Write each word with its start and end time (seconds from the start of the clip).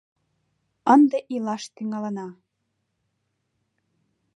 Ынде 0.93 1.17
илаш 1.33 1.63
тӱҥалына. 1.75 2.27